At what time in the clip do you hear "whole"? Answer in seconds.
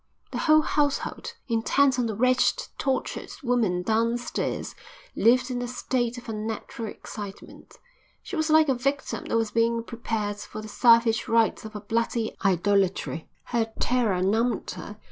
0.39-0.61